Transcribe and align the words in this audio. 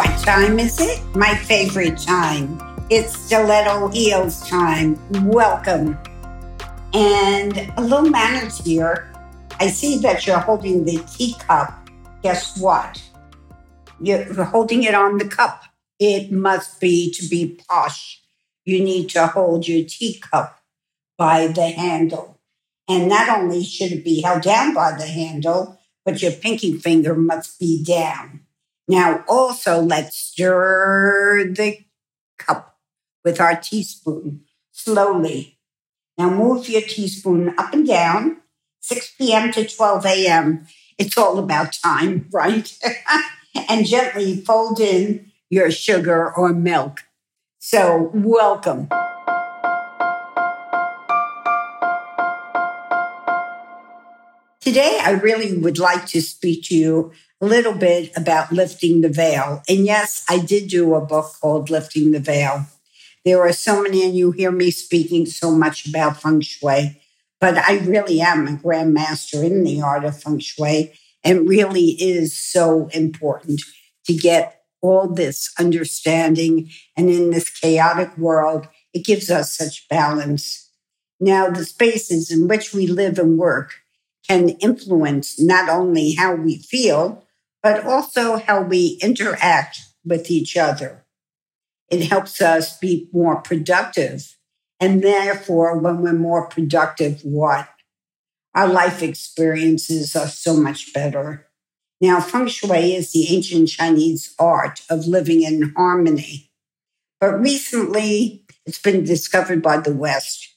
What 0.00 0.18
time 0.20 0.58
is 0.58 0.80
it? 0.80 1.04
My 1.14 1.34
favorite 1.34 1.98
time. 1.98 2.58
It's 2.88 3.12
Stiletto 3.18 3.88
Heels 3.88 4.48
time. 4.48 4.98
Welcome. 5.28 5.98
And 6.94 7.70
a 7.76 7.82
little 7.82 8.08
manners 8.08 8.56
here. 8.64 9.12
I 9.60 9.68
see 9.68 9.98
that 9.98 10.26
you're 10.26 10.38
holding 10.38 10.86
the 10.86 11.04
teacup. 11.06 11.90
Guess 12.22 12.58
what? 12.58 13.02
You're 14.00 14.42
holding 14.42 14.84
it 14.84 14.94
on 14.94 15.18
the 15.18 15.28
cup. 15.28 15.64
It 15.98 16.32
must 16.32 16.80
be 16.80 17.12
to 17.12 17.28
be 17.28 17.60
posh. 17.68 18.22
You 18.64 18.82
need 18.82 19.10
to 19.10 19.26
hold 19.26 19.68
your 19.68 19.86
teacup 19.86 20.62
by 21.18 21.48
the 21.48 21.68
handle. 21.68 22.40
And 22.88 23.06
not 23.06 23.28
only 23.28 23.64
should 23.64 23.92
it 23.92 24.02
be 24.02 24.22
held 24.22 24.40
down 24.40 24.72
by 24.72 24.92
the 24.92 25.06
handle, 25.06 25.78
but 26.06 26.22
your 26.22 26.32
pinky 26.32 26.78
finger 26.78 27.14
must 27.14 27.60
be 27.60 27.84
down. 27.84 28.46
Now, 28.90 29.22
also, 29.28 29.80
let's 29.80 30.16
stir 30.16 31.44
the 31.44 31.78
cup 32.40 32.76
with 33.24 33.40
our 33.40 33.54
teaspoon 33.54 34.40
slowly. 34.72 35.60
Now, 36.18 36.30
move 36.30 36.68
your 36.68 36.82
teaspoon 36.82 37.54
up 37.56 37.72
and 37.72 37.86
down, 37.86 38.38
6 38.80 39.14
p.m. 39.16 39.52
to 39.52 39.64
12 39.64 40.06
a.m. 40.06 40.66
It's 40.98 41.16
all 41.16 41.38
about 41.38 41.72
time, 41.72 42.28
right? 42.32 42.76
and 43.68 43.86
gently 43.86 44.40
fold 44.40 44.80
in 44.80 45.30
your 45.50 45.70
sugar 45.70 46.28
or 46.34 46.52
milk. 46.52 47.04
So, 47.60 48.10
welcome. 48.12 48.88
Today, 54.60 54.98
I 55.00 55.12
really 55.12 55.56
would 55.56 55.78
like 55.78 56.06
to 56.08 56.20
speak 56.20 56.64
to 56.64 56.74
you 56.74 57.12
little 57.40 57.72
bit 57.72 58.12
about 58.16 58.52
lifting 58.52 59.00
the 59.00 59.08
veil. 59.08 59.62
And 59.68 59.86
yes, 59.86 60.24
I 60.28 60.38
did 60.38 60.68
do 60.68 60.94
a 60.94 61.00
book 61.00 61.32
called 61.40 61.70
Lifting 61.70 62.12
the 62.12 62.20
Veil. 62.20 62.66
There 63.24 63.40
are 63.42 63.52
so 63.52 63.82
many, 63.82 64.04
and 64.04 64.14
you 64.14 64.30
hear 64.30 64.50
me 64.50 64.70
speaking 64.70 65.26
so 65.26 65.50
much 65.50 65.86
about 65.86 66.20
feng 66.20 66.40
shui, 66.40 67.00
but 67.40 67.56
I 67.56 67.78
really 67.78 68.20
am 68.20 68.46
a 68.46 68.52
grandmaster 68.52 69.44
in 69.44 69.64
the 69.64 69.80
art 69.80 70.04
of 70.04 70.22
feng 70.22 70.38
shui 70.38 70.92
and 71.22 71.48
really 71.48 71.96
is 72.00 72.38
so 72.38 72.88
important 72.88 73.62
to 74.06 74.14
get 74.14 74.62
all 74.80 75.08
this 75.08 75.52
understanding. 75.58 76.70
And 76.96 77.10
in 77.10 77.30
this 77.30 77.50
chaotic 77.50 78.16
world, 78.16 78.68
it 78.92 79.04
gives 79.04 79.30
us 79.30 79.56
such 79.56 79.88
balance. 79.88 80.70
Now, 81.18 81.50
the 81.50 81.64
spaces 81.64 82.30
in 82.30 82.48
which 82.48 82.72
we 82.72 82.86
live 82.86 83.18
and 83.18 83.38
work 83.38 83.74
can 84.26 84.50
influence 84.60 85.38
not 85.40 85.68
only 85.68 86.12
how 86.12 86.34
we 86.34 86.56
feel, 86.58 87.24
but 87.62 87.84
also 87.84 88.36
how 88.36 88.62
we 88.62 88.98
interact 89.02 89.80
with 90.04 90.30
each 90.30 90.56
other. 90.56 91.04
It 91.90 92.08
helps 92.08 92.40
us 92.40 92.78
be 92.78 93.08
more 93.12 93.40
productive. 93.42 94.36
And 94.78 95.02
therefore, 95.02 95.76
when 95.78 96.00
we're 96.00 96.12
more 96.12 96.46
productive, 96.46 97.20
what? 97.22 97.68
Our 98.54 98.68
life 98.68 99.02
experiences 99.02 100.16
are 100.16 100.28
so 100.28 100.56
much 100.56 100.92
better. 100.92 101.48
Now, 102.00 102.20
feng 102.20 102.48
shui 102.48 102.94
is 102.94 103.12
the 103.12 103.26
ancient 103.28 103.68
Chinese 103.68 104.34
art 104.38 104.82
of 104.88 105.06
living 105.06 105.42
in 105.42 105.74
harmony. 105.76 106.50
But 107.20 107.38
recently, 107.38 108.44
it's 108.64 108.80
been 108.80 109.04
discovered 109.04 109.62
by 109.62 109.78
the 109.78 109.94
West 109.94 110.49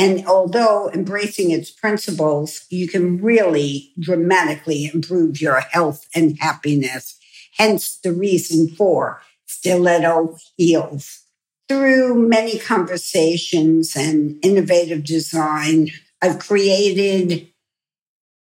and 0.00 0.26
although 0.26 0.90
embracing 0.94 1.50
its 1.50 1.70
principles, 1.70 2.64
you 2.70 2.88
can 2.88 3.20
really 3.20 3.92
dramatically 4.00 4.90
improve 4.94 5.42
your 5.42 5.60
health 5.60 6.08
and 6.14 6.38
happiness. 6.40 7.18
Hence 7.58 7.98
the 8.02 8.14
reason 8.14 8.68
for 8.68 9.20
stiletto 9.44 10.38
heels. 10.56 11.24
Through 11.68 12.14
many 12.26 12.58
conversations 12.58 13.94
and 13.94 14.42
innovative 14.42 15.04
design, 15.04 15.90
I've 16.22 16.38
created 16.38 17.48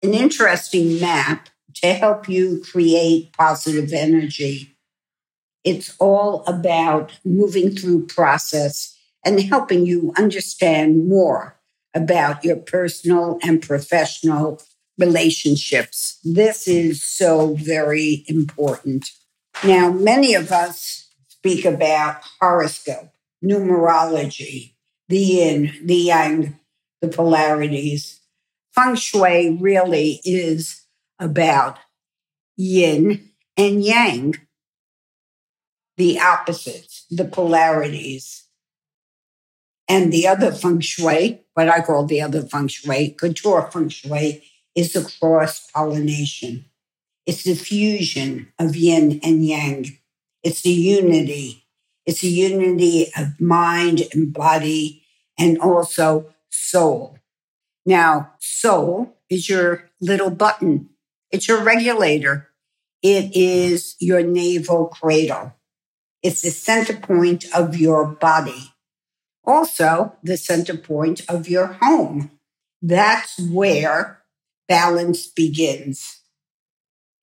an 0.01 0.13
interesting 0.13 1.01
map 1.01 1.49
to 1.81 1.93
help 1.93 2.29
you 2.29 2.63
create 2.71 3.33
positive 3.33 3.91
energy. 3.91 4.77
It's 5.65 5.97
all 5.99 6.45
about 6.45 7.19
moving 7.25 7.71
through 7.71 8.07
process 8.07 8.90
and 9.25 9.39
helping 9.41 9.85
you 9.85 10.13
understand 10.17 11.07
more 11.07 11.59
about 11.93 12.43
your 12.43 12.55
personal 12.55 13.37
and 13.43 13.61
professional 13.61 14.61
relationships. 14.97 16.19
This 16.23 16.67
is 16.67 17.03
so 17.03 17.55
very 17.55 18.23
important. 18.27 19.11
Now, 19.63 19.91
many 19.91 20.33
of 20.33 20.51
us 20.51 21.09
speak 21.27 21.65
about 21.65 22.21
horoscope, 22.39 23.09
numerology, 23.43 24.73
the 25.09 25.19
yin, 25.19 25.73
the 25.83 25.95
yang, 25.95 26.59
the 27.01 27.07
polarities. 27.07 28.21
Feng 28.73 28.95
Shui 28.95 29.57
really 29.59 30.21
is 30.23 30.83
about 31.19 31.77
yin 32.55 33.31
and 33.57 33.83
yang, 33.83 34.35
the 35.97 36.19
opposites, 36.19 37.05
the 37.09 37.25
polarities. 37.25 38.45
And 39.91 40.13
the 40.13 40.25
other 40.25 40.53
feng 40.53 40.79
shui, 40.79 41.41
what 41.53 41.67
I 41.67 41.81
call 41.81 42.05
the 42.05 42.21
other 42.21 42.43
feng 42.43 42.69
shui, 42.69 43.09
couture 43.09 43.69
feng 43.69 43.89
shui, 43.89 44.41
is 44.73 44.93
the 44.93 45.03
cross 45.19 45.69
pollination. 45.69 46.63
It's 47.25 47.43
the 47.43 47.55
fusion 47.55 48.53
of 48.57 48.77
yin 48.77 49.19
and 49.21 49.45
yang. 49.45 49.97
It's 50.43 50.61
the 50.61 50.69
unity. 50.69 51.65
It's 52.05 52.21
the 52.21 52.29
unity 52.29 53.11
of 53.17 53.41
mind 53.41 54.03
and 54.13 54.31
body 54.31 55.03
and 55.37 55.59
also 55.59 56.33
soul. 56.49 57.17
Now, 57.85 58.35
soul 58.39 59.17
is 59.29 59.49
your 59.49 59.89
little 59.99 60.29
button. 60.31 60.91
It's 61.31 61.49
your 61.49 61.65
regulator. 61.65 62.47
It 63.03 63.35
is 63.35 63.97
your 63.99 64.23
navel 64.23 64.85
cradle. 64.85 65.53
It's 66.23 66.43
the 66.43 66.51
center 66.51 66.93
point 66.93 67.43
of 67.53 67.75
your 67.75 68.05
body 68.05 68.70
also 69.43 70.15
the 70.23 70.37
center 70.37 70.77
point 70.77 71.21
of 71.27 71.49
your 71.49 71.77
home. 71.81 72.31
That's 72.81 73.39
where 73.39 74.23
balance 74.67 75.27
begins. 75.27 76.19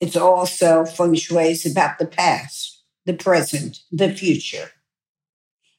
It's 0.00 0.16
also 0.16 0.84
feng 0.84 1.14
shui 1.14 1.50
is 1.50 1.66
about 1.66 1.98
the 1.98 2.06
past, 2.06 2.82
the 3.04 3.14
present, 3.14 3.80
the 3.90 4.12
future. 4.14 4.70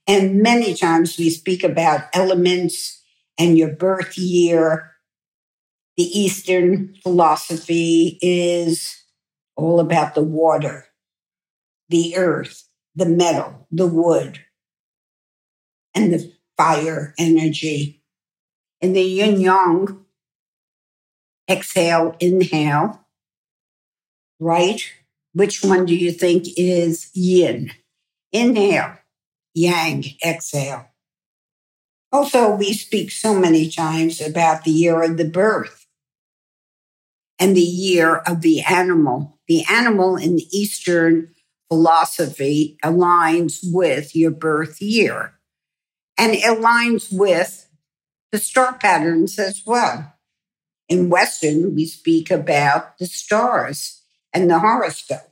And 0.07 0.41
many 0.41 0.73
times 0.73 1.17
we 1.17 1.29
speak 1.29 1.63
about 1.63 2.09
elements 2.13 3.01
and 3.37 3.57
your 3.57 3.71
birth 3.71 4.17
year. 4.17 4.91
The 5.95 6.03
Eastern 6.03 6.95
philosophy 7.03 8.17
is 8.21 9.03
all 9.55 9.79
about 9.79 10.15
the 10.15 10.23
water, 10.23 10.85
the 11.89 12.17
earth, 12.17 12.67
the 12.95 13.05
metal, 13.05 13.67
the 13.71 13.87
wood, 13.87 14.39
and 15.95 16.13
the 16.13 16.31
fire 16.57 17.13
energy. 17.17 18.03
In 18.81 18.93
the 18.93 19.01
yin 19.01 19.35
mm-hmm. 19.35 19.41
yang, 19.41 20.05
exhale, 21.49 22.15
inhale, 22.19 23.05
right? 24.39 24.81
Which 25.33 25.63
one 25.63 25.85
do 25.85 25.95
you 25.95 26.11
think 26.11 26.45
is 26.57 27.09
yin? 27.13 27.71
Inhale, 28.31 28.97
yang, 29.53 30.03
exhale. 30.25 30.87
Also, 32.11 32.55
we 32.55 32.73
speak 32.73 33.11
so 33.11 33.39
many 33.39 33.69
times 33.69 34.19
about 34.19 34.63
the 34.63 34.71
year 34.71 35.03
of 35.03 35.17
the 35.17 35.29
birth 35.29 35.85
and 37.37 37.55
the 37.55 37.61
year 37.61 38.17
of 38.17 38.41
the 38.41 38.61
animal. 38.61 39.39
The 39.47 39.63
animal 39.69 40.17
in 40.17 40.39
Eastern 40.51 41.33
philosophy 41.69 42.77
aligns 42.83 43.59
with 43.63 44.15
your 44.15 44.31
birth 44.31 44.81
year 44.81 45.38
and 46.19 46.33
aligns 46.33 47.07
with 47.11 47.67
the 48.31 48.37
star 48.37 48.73
patterns 48.73 49.39
as 49.39 49.63
well. 49.65 50.13
In 50.89 51.09
Western, 51.09 51.73
we 51.75 51.85
speak 51.85 52.29
about 52.29 52.97
the 52.97 53.05
stars 53.05 54.01
and 54.33 54.49
the 54.49 54.59
horoscope, 54.59 55.31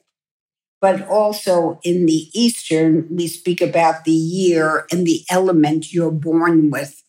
but 0.80 1.06
also 1.08 1.80
in 1.84 2.06
the 2.06 2.30
Eastern, 2.34 3.08
we 3.12 3.28
speak 3.28 3.60
about 3.60 4.06
the 4.06 4.12
year 4.12 4.88
and 4.92 5.06
the 5.06 5.24
element 5.30 5.94
you're 5.94 6.12
born 6.12 6.72
with, 6.72 7.04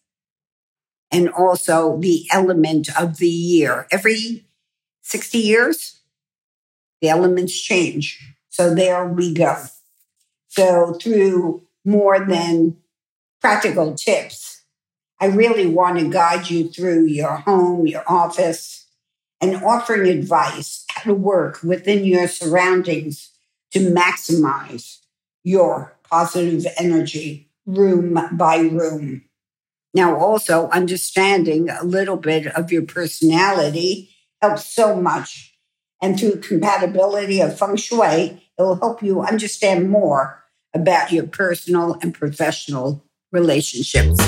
and 1.13 1.29
also 1.29 1.99
the 1.99 2.27
element 2.33 2.89
of 2.99 3.19
the 3.19 3.29
year. 3.29 3.87
Every 3.93 4.45
60 5.03 5.39
years, 5.39 6.01
the 7.01 7.11
elements 7.11 7.59
change. 7.59 8.35
So 8.49 8.75
there 8.75 9.07
we 9.07 9.33
go. 9.33 9.57
So 10.49 10.95
through 10.95 11.63
more 11.85 12.19
than 12.27 12.79
practical 13.41 13.95
tips. 13.95 14.63
I 15.21 15.27
really 15.27 15.67
want 15.67 15.99
to 15.99 16.09
guide 16.09 16.49
you 16.49 16.69
through 16.69 17.07
your 17.07 17.37
home, 17.37 17.87
your 17.87 18.05
office, 18.07 18.87
and 19.41 19.57
offering 19.57 20.09
advice 20.09 20.85
how 20.91 21.03
to 21.03 21.15
work 21.15 21.63
within 21.63 22.05
your 22.05 22.29
surroundings 22.29 23.31
to 23.73 23.81
maximize 23.81 24.99
your 25.45 25.97
positive 26.03 26.67
energy 26.79 27.51
room 27.67 28.19
by 28.33 28.59
room. 28.59 29.25
Now, 29.95 30.17
also 30.17 30.69
understanding 30.69 31.69
a 31.69 31.85
little 31.85 32.17
bit 32.17 32.47
of 32.47 32.71
your 32.71 32.83
personality 32.83 34.11
helps 34.41 34.67
so 34.67 34.97
much. 34.97 35.55
And 36.01 36.19
through 36.19 36.41
compatibility 36.41 37.41
of 37.41 37.59
feng 37.59 37.77
shui, 37.77 38.43
it 38.59 38.63
will 38.63 38.77
help 38.77 39.03
you 39.03 39.23
understand 39.23 39.91
more 39.91 40.45
about 40.75 41.11
your 41.11 41.27
personal 41.27 41.99
and 42.03 42.15
professional 42.15 43.05
relationships. 43.33 44.19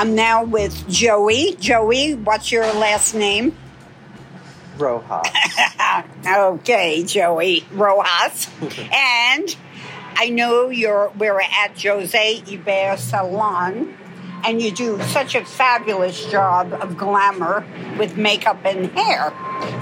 I'm 0.00 0.14
now 0.14 0.44
with 0.44 0.88
Joey. 0.88 1.56
Joey, 1.58 2.14
what's 2.14 2.52
your 2.52 2.64
last 2.74 3.14
name? 3.14 3.56
Rojas. 4.78 5.26
okay, 6.26 7.02
Joey 7.02 7.64
Rojas. 7.72 8.48
and 8.92 9.56
I 10.14 10.28
know 10.30 10.68
you're 10.68 11.12
we're 11.18 11.40
at 11.40 11.82
Jose 11.82 12.42
Eber 12.48 12.96
Salon 12.96 13.96
and 14.44 14.62
you 14.62 14.70
do 14.70 15.02
such 15.02 15.34
a 15.34 15.44
fabulous 15.44 16.24
job 16.26 16.72
of 16.74 16.96
glamour 16.96 17.66
with 17.98 18.16
makeup 18.16 18.64
and 18.64 18.86
hair. 18.92 19.32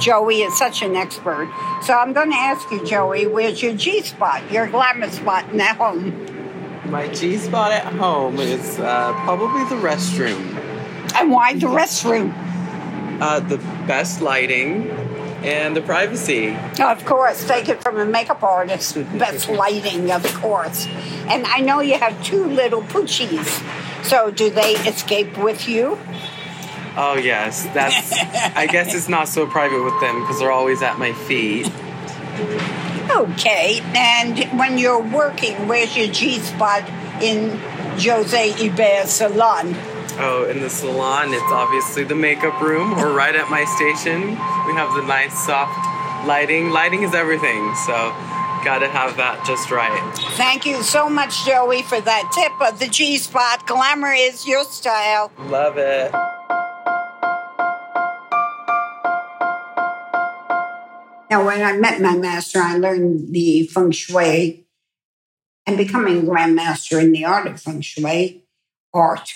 Joey 0.01 0.43
is 0.43 0.57
such 0.57 0.83
an 0.83 0.97
expert. 0.97 1.51
So 1.83 1.95
I'm 1.95 2.13
going 2.13 2.31
to 2.31 2.37
ask 2.37 2.71
you, 2.71 2.85
Joey, 2.85 3.27
where's 3.27 3.63
your 3.63 3.75
G 3.75 4.03
spot, 4.03 4.51
your 4.51 4.67
glamour 4.69 5.11
spot 5.11 5.51
in 5.51 5.59
that 5.59 5.77
home? 5.77 6.91
My 6.91 7.09
G 7.09 7.37
spot 7.37 7.73
at 7.73 7.93
home 7.95 8.39
is 8.39 8.79
uh, 8.79 9.13
probably 9.25 9.65
the 9.65 9.83
restroom. 9.83 10.55
And 11.19 11.31
why 11.31 11.55
the 11.55 11.67
restroom? 11.67 12.33
Uh, 13.21 13.41
the 13.41 13.57
best 13.87 14.21
lighting 14.21 14.91
and 15.43 15.77
the 15.77 15.81
privacy. 15.81 16.57
Of 16.81 17.05
course, 17.05 17.47
take 17.47 17.69
it 17.69 17.83
from 17.83 17.99
a 17.99 18.05
makeup 18.05 18.43
artist. 18.43 18.95
Best 19.19 19.49
lighting, 19.49 20.11
of 20.11 20.25
course. 20.35 20.87
And 21.29 21.47
I 21.47 21.61
know 21.61 21.81
you 21.81 21.99
have 21.99 22.23
two 22.23 22.45
little 22.45 22.83
poochies. 22.83 23.63
So, 24.05 24.31
do 24.31 24.51
they 24.51 24.75
escape 24.75 25.39
with 25.39 25.69
you? 25.69 25.99
Oh 26.97 27.17
yes, 27.17 27.65
that's. 27.75 28.13
I 28.57 28.67
guess 28.67 28.95
it's 28.95 29.09
not 29.09 29.29
so 29.29 29.47
private 29.47 29.83
with 29.83 30.01
them 30.01 30.21
because 30.21 30.39
they're 30.39 30.53
always 30.53 30.83
at 30.83 30.99
my 30.99 31.13
feet. 31.13 31.71
Okay, 33.11 33.81
and 33.95 34.59
when 34.59 34.79
you're 34.79 35.03
working, 35.03 35.69
where's 35.69 35.97
your 35.97 36.09
G 36.09 36.39
spot 36.39 36.89
in 37.23 37.59
Jose 37.99 38.53
Eber 38.53 39.07
Salon? 39.07 39.75
Oh, 40.19 40.49
in 40.51 40.61
the 40.61 40.71
salon, 40.71 41.35
it's 41.35 41.53
obviously 41.53 42.05
the 42.05 42.15
makeup 42.15 42.61
room, 42.61 42.99
or 42.99 43.13
right 43.13 43.35
at 43.35 43.51
my 43.51 43.65
station. 43.65 44.23
We 44.23 44.73
have 44.75 44.95
the 44.95 45.07
nice 45.07 45.39
soft 45.45 46.27
lighting. 46.27 46.71
Lighting 46.71 47.03
is 47.03 47.15
everything, 47.15 47.75
so 47.87 48.13
Gotta 48.67 48.89
have 48.89 49.17
that 49.19 49.47
just 49.47 49.71
right. 49.71 50.13
Thank 50.35 50.67
you 50.67 50.83
so 50.83 51.09
much, 51.09 51.47
Joey, 51.47 51.83
for 51.83 52.01
that 52.01 52.33
tip 52.35 52.61
of 52.61 52.81
the 52.81 52.89
G 52.89 53.17
spot. 53.17 53.65
Glamour 53.65 54.13
is 54.13 54.45
your 54.45 54.65
style. 54.65 55.31
Love 55.39 55.79
it. 55.79 56.13
When 61.45 61.63
I 61.63 61.77
met 61.77 62.01
my 62.01 62.17
master, 62.17 62.61
I 62.61 62.79
learned 62.79 63.33
the 63.33 63.67
feng 63.67 63.91
shui 63.91 64.67
and 65.67 65.77
becoming 65.77 66.25
grandmaster 66.25 67.03
in 67.03 67.13
the 67.13 67.25
art 67.25 67.47
of 67.47 67.61
feng 67.61 67.81
shui, 67.81 68.45
art. 68.95 69.33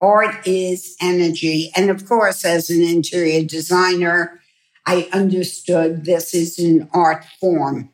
Art 0.00 0.46
is 0.46 0.96
energy. 1.00 1.72
And 1.74 1.90
of 1.90 2.06
course, 2.06 2.44
as 2.44 2.70
an 2.70 2.82
interior 2.82 3.42
designer, 3.44 4.40
I 4.84 5.08
understood 5.12 6.04
this 6.04 6.34
is 6.34 6.58
an 6.58 6.88
art 6.92 7.24
form. 7.40 7.90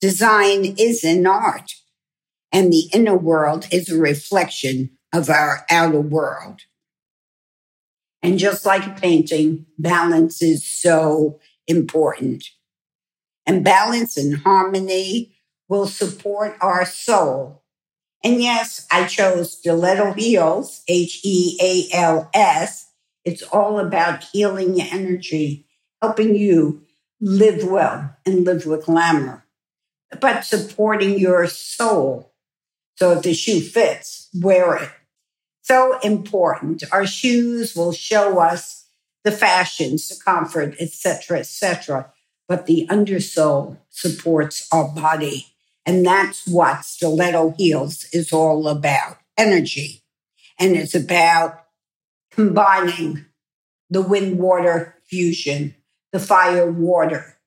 Design 0.00 0.76
is 0.78 1.04
an 1.04 1.26
art, 1.26 1.74
and 2.50 2.72
the 2.72 2.88
inner 2.94 3.16
world 3.16 3.66
is 3.70 3.90
a 3.90 3.98
reflection 3.98 4.96
of 5.12 5.28
our 5.28 5.66
outer 5.70 6.00
world. 6.00 6.62
And 8.22 8.38
just 8.38 8.64
like 8.64 8.86
a 8.86 8.98
painting, 9.00 9.66
balance 9.78 10.40
is 10.40 10.66
so 10.66 11.38
important. 11.70 12.44
And 13.46 13.64
balance 13.64 14.16
and 14.16 14.38
harmony 14.38 15.36
will 15.68 15.86
support 15.86 16.56
our 16.60 16.84
soul. 16.84 17.62
And 18.22 18.42
yes, 18.42 18.86
I 18.90 19.06
chose 19.06 19.58
Stiletto 19.58 20.12
Heals, 20.12 20.82
H 20.88 21.20
E 21.24 21.58
A 21.62 21.96
L 21.96 22.30
S. 22.34 22.90
It's 23.24 23.42
all 23.42 23.78
about 23.78 24.24
healing 24.24 24.76
your 24.76 24.88
energy, 24.90 25.66
helping 26.02 26.34
you 26.34 26.82
live 27.20 27.64
well 27.64 28.16
and 28.26 28.44
live 28.44 28.66
with 28.66 28.86
glamour 28.86 29.46
but 30.18 30.44
supporting 30.44 31.18
your 31.18 31.46
soul. 31.46 32.32
So 32.96 33.12
if 33.12 33.22
the 33.22 33.34
shoe 33.34 33.60
fits, 33.60 34.28
wear 34.34 34.76
it. 34.76 34.90
So 35.62 35.98
important. 36.00 36.82
Our 36.90 37.06
shoes 37.06 37.76
will 37.76 37.92
show 37.92 38.40
us 38.40 38.79
the 39.24 39.32
fashions, 39.32 40.08
the 40.08 40.22
comfort, 40.22 40.74
etc., 40.80 41.38
etc. 41.38 42.12
But 42.48 42.66
the 42.66 42.86
undersole 42.90 43.78
supports 43.90 44.66
our 44.72 44.88
body. 44.88 45.46
And 45.86 46.04
that's 46.04 46.46
what 46.46 46.84
stiletto 46.84 47.54
heels 47.56 48.06
is 48.12 48.32
all 48.32 48.68
about 48.68 49.18
energy. 49.36 50.02
And 50.58 50.76
it's 50.76 50.94
about 50.94 51.64
combining 52.30 53.26
the 53.88 54.02
wind 54.02 54.38
water 54.38 54.96
fusion, 55.06 55.74
the 56.12 56.18
fire 56.18 56.70
water, 56.70 57.38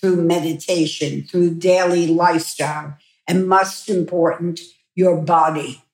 through 0.00 0.22
meditation, 0.22 1.22
through 1.22 1.54
daily 1.54 2.06
lifestyle, 2.06 2.96
and 3.28 3.48
most 3.48 3.88
important, 3.88 4.60
your 4.94 5.16
body. 5.20 5.84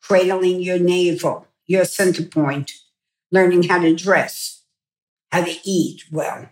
Cradling 0.00 0.60
your 0.60 0.78
navel, 0.78 1.46
your 1.66 1.84
center 1.84 2.22
point, 2.22 2.72
learning 3.36 3.64
how 3.64 3.78
to 3.78 3.94
dress, 3.94 4.62
how 5.30 5.44
to 5.44 5.54
eat 5.62 6.04
well 6.10 6.48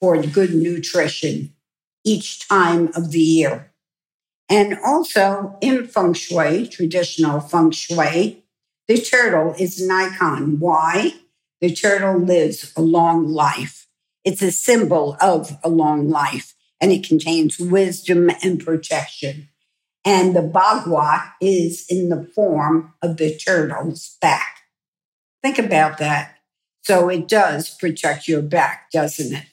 for 0.00 0.22
good 0.22 0.54
nutrition 0.54 1.52
each 2.04 2.48
time 2.48 2.88
of 2.94 3.10
the 3.10 3.20
year. 3.20 3.72
And 4.48 4.78
also 4.84 5.58
in 5.60 5.86
feng 5.86 6.14
shui, 6.14 6.68
traditional 6.68 7.40
feng 7.40 7.70
shui, 7.70 8.44
the 8.88 8.98
turtle 8.98 9.54
is 9.58 9.80
an 9.80 9.90
icon. 9.90 10.58
Why? 10.58 11.14
The 11.60 11.74
turtle 11.74 12.18
lives 12.20 12.72
a 12.76 12.80
long 12.80 13.28
life. 13.28 13.86
It's 14.24 14.42
a 14.42 14.52
symbol 14.52 15.16
of 15.20 15.58
a 15.62 15.68
long 15.68 16.08
life 16.08 16.54
and 16.80 16.92
it 16.92 17.06
contains 17.06 17.58
wisdom 17.58 18.30
and 18.42 18.64
protection. 18.64 19.48
And 20.04 20.34
the 20.34 20.40
bagua 20.40 21.32
is 21.42 21.84
in 21.90 22.08
the 22.08 22.24
form 22.34 22.94
of 23.02 23.18
the 23.18 23.36
turtle's 23.36 24.16
back. 24.22 24.55
Think 25.46 25.60
about 25.60 25.98
that. 25.98 26.38
So 26.82 27.08
it 27.08 27.28
does 27.28 27.70
protect 27.70 28.26
your 28.26 28.42
back, 28.42 28.90
doesn't 28.90 29.32
it? 29.32 29.46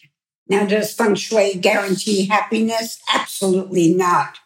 Now, 0.50 0.66
does 0.66 0.92
feng 0.92 1.14
shui 1.14 1.54
guarantee 1.54 2.26
happiness? 2.26 3.00
Absolutely 3.14 3.94
not. 3.94 4.40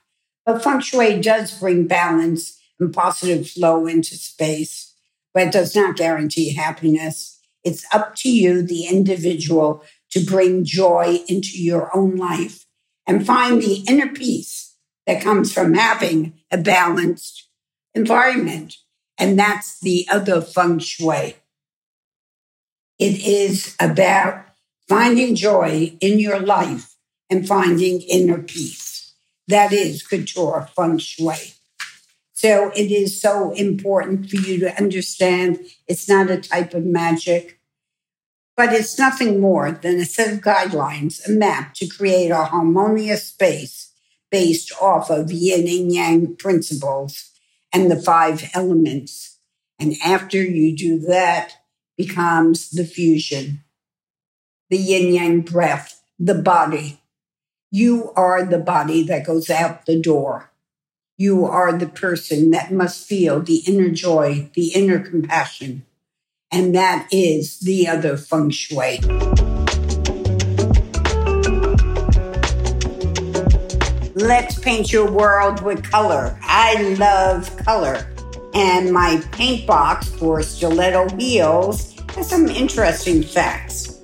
But 0.46 0.62
feng 0.62 0.82
shui 0.82 1.22
does 1.22 1.58
bring 1.58 1.88
balance 1.88 2.60
and 2.82 2.94
positive 2.94 3.50
flow 3.50 3.88
into 3.88 4.16
space, 4.16 4.94
but 5.34 5.44
it 5.44 5.54
does 5.54 5.74
not 5.74 5.96
guarantee 5.96 6.54
happiness. 6.54 7.40
It's 7.64 7.86
up 7.94 8.16
to 8.16 8.30
you, 8.30 8.62
the 8.62 8.84
individual, 8.84 9.86
to 10.12 10.20
bring 10.20 10.66
joy 10.66 11.22
into 11.30 11.64
your 11.64 11.96
own 11.96 12.18
life 12.18 12.66
and 13.08 13.26
find 13.26 13.62
the 13.62 13.86
inner 13.88 14.10
peace 14.10 14.76
that 15.06 15.24
comes 15.24 15.54
from 15.54 15.76
having 15.76 16.34
a 16.52 16.58
balanced 16.58 17.48
environment. 17.96 18.76
And 19.18 19.38
that's 19.38 19.80
the 19.80 20.08
other 20.12 20.42
feng 20.42 20.80
shui. 20.80 21.36
It 23.00 23.26
is 23.26 23.76
about 23.80 24.46
finding 24.88 25.36
joy 25.36 25.98
in 26.00 26.20
your 26.20 26.40
life 26.40 26.96
and 27.30 27.48
finding 27.48 28.02
inner 28.02 28.42
peace. 28.42 29.14
That 29.48 29.74
is 29.74 30.06
couture 30.06 30.70
feng 30.76 30.98
shui. 30.98 31.54
So 32.34 32.72
it 32.76 32.92
is 32.92 33.20
so 33.20 33.52
important 33.54 34.30
for 34.30 34.36
you 34.36 34.60
to 34.60 34.78
understand 34.78 35.60
it's 35.88 36.08
not 36.08 36.30
a 36.30 36.40
type 36.40 36.74
of 36.74 36.86
magic. 36.86 37.60
But 38.56 38.74
it's 38.74 38.98
nothing 38.98 39.40
more 39.40 39.72
than 39.72 39.98
a 39.98 40.06
set 40.06 40.34
of 40.34 40.42
guidelines, 40.42 41.28
a 41.28 41.32
map 41.32 41.76
to 41.76 41.88
create 41.88 42.30
a 42.30 42.46
harmonious 42.46 43.26
space 43.26 43.94
based 44.32 44.72
off 44.82 45.10
of 45.10 45.32
yin 45.32 45.68
and 45.68 45.94
yang 45.94 46.36
principles 46.36 47.37
and 47.78 47.92
the 47.92 48.02
five 48.02 48.50
elements. 48.56 49.38
And 49.80 49.96
after 50.04 50.42
you 50.42 50.76
do 50.76 51.00
that, 51.02 51.54
becomes 51.96 52.72
the 52.72 52.84
fusion, 52.84 53.64
the 54.70 54.78
yin 54.78 55.14
yang 55.14 55.42
breath, 55.42 56.02
the 56.18 56.34
body. 56.34 57.00
You 57.70 58.12
are 58.16 58.44
the 58.44 58.58
body 58.60 59.04
that 59.04 59.26
goes 59.26 59.50
out 59.50 59.86
the 59.86 60.00
door. 60.00 60.52
You 61.18 61.46
are 61.46 61.78
the 61.78 61.88
person 61.88 62.50
that 62.52 62.72
must 62.72 63.08
feel 63.08 63.42
the 63.42 63.64
inner 63.68 63.90
joy, 63.90 64.50
the 64.54 64.70
inner 64.70 65.00
compassion. 65.00 65.86
And 66.52 66.74
that 66.74 67.08
is 67.12 67.60
the 67.60 67.88
other 67.88 68.18
feng 68.18 68.50
shui. 68.50 69.00
Let's 74.28 74.60
paint 74.60 74.92
your 74.92 75.10
world 75.10 75.62
with 75.64 75.90
color. 75.90 76.38
I 76.42 76.96
love 77.00 77.56
color. 77.64 78.06
And 78.54 78.92
my 78.92 79.24
paint 79.32 79.66
box 79.66 80.10
for 80.10 80.44
stiletto 80.44 81.16
heels 81.16 81.96
has 82.14 82.30
some 82.30 82.48
interesting 82.48 83.24
facts. 83.24 84.02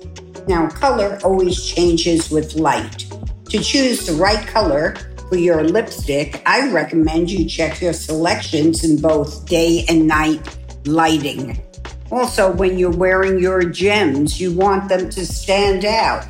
Now, 0.48 0.70
color 0.70 1.18
always 1.22 1.62
changes 1.62 2.30
with 2.30 2.54
light. 2.54 3.04
To 3.50 3.58
choose 3.62 4.06
the 4.06 4.14
right 4.14 4.46
color, 4.46 4.96
for 5.28 5.36
your 5.36 5.62
lipstick, 5.62 6.40
I 6.46 6.70
recommend 6.70 7.30
you 7.30 7.46
check 7.46 7.82
your 7.82 7.92
selections 7.92 8.82
in 8.82 9.02
both 9.02 9.44
day 9.44 9.84
and 9.90 10.06
night 10.06 10.56
lighting. 10.86 11.62
Also, 12.10 12.50
when 12.50 12.78
you're 12.78 12.96
wearing 12.96 13.40
your 13.40 13.62
gems, 13.62 14.40
you 14.40 14.54
want 14.54 14.88
them 14.88 15.10
to 15.10 15.26
stand 15.26 15.84
out. 15.84 16.26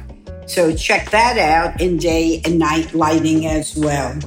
So 0.47 0.75
check 0.75 1.11
that 1.11 1.39
out 1.39 1.81
in 1.81 1.97
day 1.97 2.43
and 2.45 2.59
night 2.59 2.95
lighting 2.95 3.47
as 3.47 3.77
well. 3.77 4.19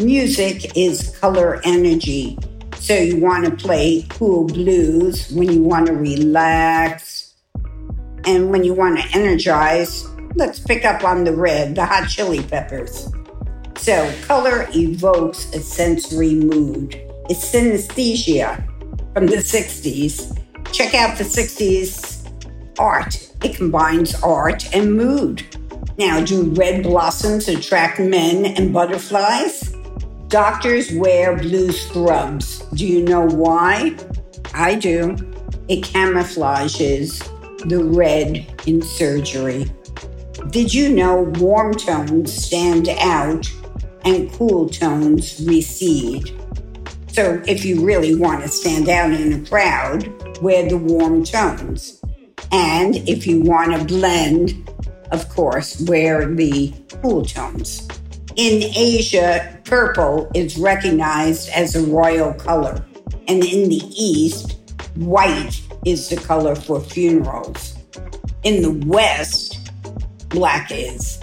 Music 0.00 0.76
is 0.76 1.16
color 1.18 1.60
energy. 1.64 2.38
So 2.76 2.94
you 2.94 3.18
want 3.18 3.44
to 3.44 3.50
play 3.50 4.06
cool 4.08 4.46
blues 4.46 5.30
when 5.32 5.52
you 5.52 5.62
want 5.62 5.86
to 5.86 5.92
relax. 5.92 7.34
And 8.24 8.50
when 8.50 8.64
you 8.64 8.74
want 8.74 8.98
to 8.98 9.18
energize, 9.18 10.06
let's 10.36 10.58
pick 10.58 10.84
up 10.84 11.04
on 11.04 11.24
the 11.24 11.34
red, 11.34 11.74
the 11.74 11.84
hot 11.84 12.08
chili 12.08 12.42
peppers. 12.42 13.08
So, 13.76 14.12
color 14.26 14.68
evokes 14.74 15.54
a 15.54 15.60
sensory 15.60 16.34
mood. 16.34 16.94
It's 17.30 17.50
synesthesia 17.50 18.62
from 19.14 19.26
the 19.26 19.36
60s. 19.36 20.38
Check 20.72 20.94
out 20.94 21.16
the 21.16 21.24
60s 21.24 22.30
art. 22.78 23.29
It 23.42 23.56
combines 23.56 24.14
art 24.22 24.74
and 24.74 24.94
mood. 24.94 25.44
Now, 25.98 26.24
do 26.24 26.44
red 26.54 26.82
blossoms 26.82 27.48
attract 27.48 28.00
men 28.00 28.46
and 28.56 28.72
butterflies? 28.72 29.74
Doctors 30.28 30.92
wear 30.92 31.36
blue 31.36 31.72
scrubs. 31.72 32.60
Do 32.74 32.86
you 32.86 33.02
know 33.02 33.26
why? 33.26 33.96
I 34.54 34.76
do. 34.76 35.16
It 35.68 35.84
camouflages 35.84 37.18
the 37.68 37.84
red 37.84 38.62
in 38.66 38.82
surgery. 38.82 39.70
Did 40.50 40.72
you 40.72 40.88
know 40.88 41.22
warm 41.38 41.74
tones 41.74 42.32
stand 42.32 42.88
out 42.88 43.50
and 44.04 44.32
cool 44.32 44.68
tones 44.68 45.40
recede. 45.46 46.32
So 47.08 47.42
if 47.46 47.64
you 47.64 47.84
really 47.84 48.14
want 48.14 48.42
to 48.42 48.48
stand 48.48 48.88
out 48.88 49.12
in 49.12 49.32
a 49.32 49.46
crowd, 49.46 50.08
wear 50.40 50.68
the 50.68 50.78
warm 50.78 51.24
tones. 51.24 51.99
And 52.52 52.96
if 53.08 53.26
you 53.26 53.42
want 53.42 53.72
to 53.72 53.84
blend, 53.84 54.70
of 55.12 55.28
course, 55.28 55.80
wear 55.82 56.26
the 56.26 56.72
cool 57.02 57.24
tones. 57.24 57.88
In 58.36 58.62
Asia, 58.74 59.60
purple 59.64 60.30
is 60.34 60.56
recognized 60.56 61.48
as 61.50 61.76
a 61.76 61.82
royal 61.82 62.34
color. 62.34 62.84
And 63.28 63.44
in 63.44 63.68
the 63.68 63.82
East, 63.96 64.58
white 64.96 65.60
is 65.84 66.08
the 66.08 66.16
color 66.16 66.54
for 66.54 66.80
funerals. 66.80 67.76
In 68.42 68.62
the 68.62 68.86
West, 68.86 69.70
black 70.28 70.70
is 70.70 71.20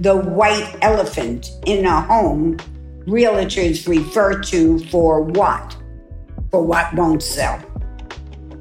the 0.00 0.16
white 0.16 0.76
elephant 0.82 1.50
in 1.66 1.86
a 1.86 2.00
home, 2.02 2.56
realtors 3.06 3.86
refer 3.86 4.40
to 4.42 4.78
for 4.86 5.22
what? 5.22 5.76
For 6.50 6.62
what 6.62 6.92
won't 6.94 7.22
sell. 7.22 7.60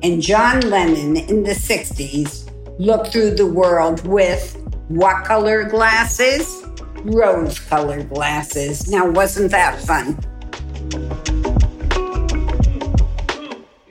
And 0.04 0.22
John 0.22 0.60
Lennon 0.70 1.16
in 1.16 1.44
the 1.44 1.54
60s 1.54 2.52
looked 2.78 3.14
through 3.14 3.36
the 3.36 3.48
world 3.48 4.06
with 4.06 4.58
what 4.90 5.24
color 5.24 5.64
glasses? 5.64 6.62
Rose 7.04 7.58
colored 7.58 8.10
glasses. 8.10 8.90
Now, 8.90 9.10
wasn't 9.10 9.52
that 9.52 9.80
fun? 9.80 10.20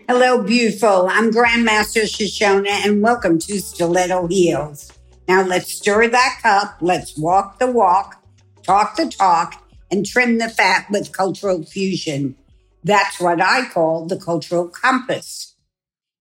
Hello, 0.06 0.42
beautiful. 0.42 1.08
I'm 1.08 1.30
Grandmaster 1.30 2.02
Shashona, 2.02 2.84
and 2.84 3.00
welcome 3.00 3.38
to 3.38 3.58
Stiletto 3.58 4.26
Heels. 4.26 4.92
Now 5.26 5.42
let's 5.46 5.72
stir 5.72 6.08
that 6.08 6.40
cup. 6.42 6.76
Let's 6.82 7.16
walk 7.16 7.58
the 7.58 7.72
walk, 7.72 8.22
talk 8.62 8.96
the 8.96 9.08
talk, 9.08 9.66
and 9.90 10.04
trim 10.04 10.36
the 10.36 10.50
fat 10.50 10.90
with 10.90 11.12
cultural 11.12 11.64
fusion. 11.64 12.36
That's 12.84 13.18
what 13.18 13.40
I 13.40 13.66
call 13.70 14.04
the 14.04 14.20
cultural 14.20 14.68
compass. 14.68 15.51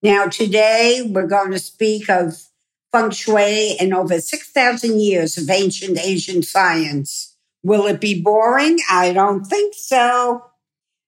Now, 0.01 0.25
today 0.27 1.07
we're 1.07 1.27
going 1.27 1.51
to 1.51 1.59
speak 1.59 2.09
of 2.09 2.47
feng 2.91 3.11
shui 3.11 3.77
and 3.79 3.93
over 3.93 4.19
6,000 4.19 4.99
years 4.99 5.37
of 5.37 5.49
ancient 5.49 5.97
Asian 5.99 6.43
science. 6.43 7.37
Will 7.63 7.85
it 7.85 8.01
be 8.01 8.21
boring? 8.21 8.79
I 8.89 9.13
don't 9.13 9.45
think 9.45 9.75
so. 9.75 10.45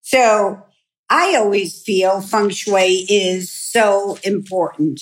So 0.01 0.63
I 1.09 1.35
always 1.35 1.81
feel 1.81 2.21
feng 2.21 2.50
shui 2.50 3.05
is 3.09 3.51
so 3.51 4.17
important. 4.23 5.01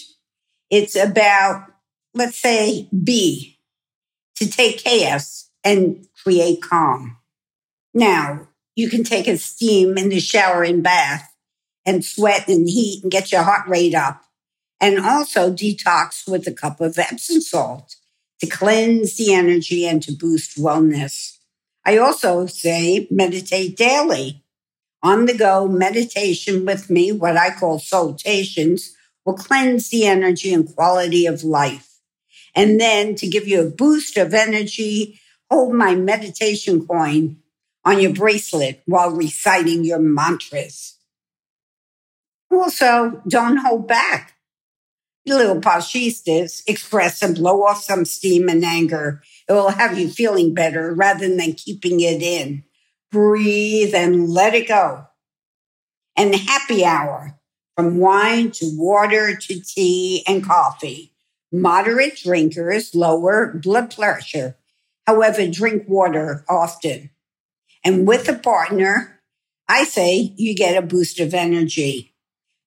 It's 0.69 0.95
about 0.95 1.71
let's 2.13 2.37
say 2.37 2.89
B, 2.91 3.59
to 4.35 4.49
take 4.49 4.79
chaos 4.79 5.49
and 5.63 6.07
create 6.23 6.61
calm. 6.61 7.17
Now, 7.93 8.47
you 8.75 8.89
can 8.89 9.03
take 9.03 9.27
a 9.27 9.37
steam 9.37 9.97
in 9.97 10.09
the 10.09 10.19
shower 10.19 10.63
and 10.63 10.81
bath 10.81 11.30
and 11.85 12.05
sweat 12.05 12.47
and 12.47 12.67
heat 12.69 13.03
and 13.03 13.11
get 13.11 13.31
your 13.31 13.43
heart 13.43 13.67
rate 13.67 13.95
up. 13.95 14.23
And 14.79 14.99
also 14.99 15.51
detox 15.51 16.27
with 16.27 16.47
a 16.47 16.53
cup 16.53 16.81
of 16.81 16.97
Epsom 16.97 17.41
salt 17.41 17.95
to 18.39 18.47
cleanse 18.47 19.17
the 19.17 19.33
energy 19.33 19.85
and 19.85 20.01
to 20.03 20.11
boost 20.11 20.57
wellness. 20.57 21.37
I 21.85 21.97
also 21.97 22.47
say 22.47 23.07
meditate 23.11 23.77
daily. 23.77 24.43
On 25.03 25.25
the 25.25 25.35
go 25.35 25.67
meditation 25.67 26.65
with 26.65 26.89
me, 26.89 27.11
what 27.11 27.37
I 27.37 27.51
call 27.51 27.79
saltations, 27.79 28.95
will 29.25 29.35
cleanse 29.35 29.89
the 29.89 30.05
energy 30.05 30.53
and 30.53 30.67
quality 30.75 31.25
of 31.25 31.43
life. 31.43 31.99
And 32.55 32.79
then 32.79 33.15
to 33.15 33.27
give 33.27 33.47
you 33.47 33.61
a 33.61 33.69
boost 33.69 34.17
of 34.17 34.33
energy, 34.33 35.19
hold 35.49 35.73
my 35.73 35.95
meditation 35.95 36.85
coin 36.85 37.37
on 37.83 37.99
your 37.99 38.13
bracelet 38.13 38.81
while 38.85 39.11
reciting 39.11 39.83
your 39.83 39.99
mantras. 39.99 40.97
Also, 42.51 43.21
don't 43.27 43.57
hold 43.57 43.87
back. 43.87 44.33
Little 45.25 45.61
pashistas, 45.61 46.63
express 46.67 47.21
and 47.21 47.35
blow 47.35 47.63
off 47.63 47.83
some 47.83 48.05
steam 48.05 48.49
and 48.49 48.65
anger. 48.65 49.21
It 49.47 49.53
will 49.53 49.69
have 49.69 49.97
you 49.97 50.09
feeling 50.09 50.53
better 50.53 50.93
rather 50.93 51.27
than 51.27 51.53
keeping 51.53 51.99
it 51.99 52.21
in. 52.21 52.63
Breathe 53.11 53.93
and 53.93 54.29
let 54.29 54.55
it 54.55 54.67
go. 54.67 55.05
And 56.17 56.35
happy 56.35 56.83
hour 56.83 57.39
from 57.75 57.97
wine 57.97 58.51
to 58.51 58.71
water 58.73 59.35
to 59.35 59.61
tea 59.61 60.23
and 60.27 60.43
coffee. 60.43 61.13
Moderate 61.51 62.17
drinkers 62.17 62.95
lower 62.95 63.53
blood 63.53 63.95
pressure. 63.95 64.57
However, 65.05 65.47
drink 65.47 65.83
water 65.87 66.45
often. 66.49 67.11
And 67.83 68.07
with 68.07 68.29
a 68.29 68.37
partner, 68.37 69.19
I 69.67 69.83
say 69.83 70.33
you 70.35 70.55
get 70.55 70.81
a 70.81 70.85
boost 70.85 71.19
of 71.19 71.33
energy. 71.33 72.10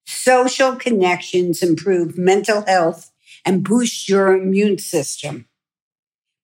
Social 0.07 0.77
connections 0.77 1.63
improve 1.63 2.19
mental 2.19 2.65
health 2.67 3.11
and 3.45 3.65
boost 3.65 4.09
your 4.09 4.37
immune 4.37 4.79
system. 4.79 5.47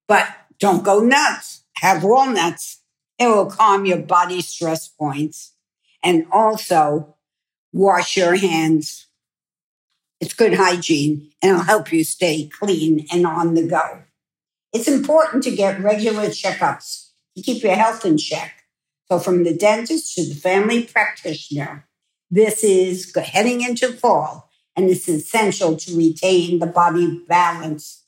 But 0.08 0.26
don't 0.58 0.84
go 0.84 1.00
nuts. 1.00 1.64
Have 1.76 2.04
walnuts. 2.04 2.78
It 3.18 3.26
will 3.26 3.50
calm 3.50 3.86
your 3.86 3.98
body 3.98 4.42
stress 4.42 4.88
points 4.88 5.54
and 6.02 6.26
also 6.32 7.16
wash 7.72 8.16
your 8.16 8.36
hands 8.36 9.06
it's 10.20 10.34
good 10.34 10.54
hygiene 10.54 11.30
and 11.40 11.52
it'll 11.52 11.64
help 11.64 11.92
you 11.92 12.04
stay 12.04 12.46
clean 12.46 13.06
and 13.10 13.26
on 13.26 13.54
the 13.54 13.66
go. 13.66 14.02
It's 14.72 14.86
important 14.86 15.42
to 15.44 15.56
get 15.56 15.80
regular 15.80 16.26
checkups 16.26 17.08
to 17.36 17.42
keep 17.42 17.62
your 17.62 17.74
health 17.74 18.04
in 18.04 18.18
check. 18.18 18.64
So, 19.10 19.18
from 19.18 19.42
the 19.42 19.56
dentist 19.56 20.14
to 20.14 20.24
the 20.28 20.34
family 20.34 20.84
practitioner, 20.84 21.88
this 22.30 22.62
is 22.62 23.14
heading 23.16 23.60
into 23.62 23.92
fall 23.92 24.50
and 24.76 24.88
it's 24.88 25.08
essential 25.08 25.76
to 25.76 25.96
retain 25.96 26.58
the 26.58 26.66
body 26.66 27.22
balance. 27.28 28.04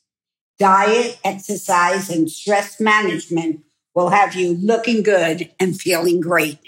Diet, 0.58 1.18
exercise, 1.24 2.08
and 2.08 2.30
stress 2.30 2.80
management 2.80 3.64
will 3.94 4.10
have 4.10 4.34
you 4.34 4.54
looking 4.54 5.02
good 5.02 5.50
and 5.58 5.80
feeling 5.80 6.20
great. 6.20 6.58